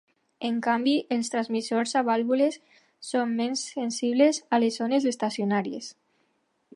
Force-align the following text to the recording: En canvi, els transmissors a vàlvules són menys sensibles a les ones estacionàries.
En 0.47 0.55
canvi, 0.67 0.93
els 1.15 1.29
transmissors 1.33 1.93
a 1.99 2.03
vàlvules 2.07 2.57
són 3.09 3.37
menys 3.41 3.65
sensibles 3.77 4.43
a 4.57 4.63
les 4.65 4.81
ones 4.87 5.07
estacionàries. 5.15 5.95